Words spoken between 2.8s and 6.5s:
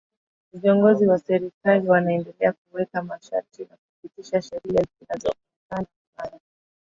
masharti na kupitisha sheria zinazo onekana kubana